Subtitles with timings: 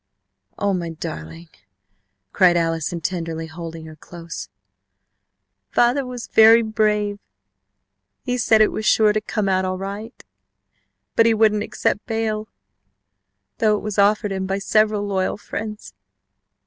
[0.57, 1.49] "Oh, my darling!"
[2.33, 4.49] cried Allison, tenderly holding her close.
[5.69, 7.19] "Father was very brave.
[8.23, 10.25] He said it was sure to come out all right,
[11.15, 12.49] but he wouldn't accept bail,
[13.59, 15.93] though it was offered him by several loyal friends.